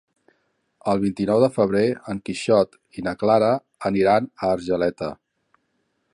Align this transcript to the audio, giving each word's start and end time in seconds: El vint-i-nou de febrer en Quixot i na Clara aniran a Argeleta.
El 0.93 1.01
vint-i-nou 1.03 1.41
de 1.43 1.49
febrer 1.57 1.83
en 2.13 2.21
Quixot 2.29 2.75
i 3.01 3.05
na 3.09 3.15
Clara 3.25 3.53
aniran 3.93 4.33
a 4.47 4.53
Argeleta. 4.57 5.13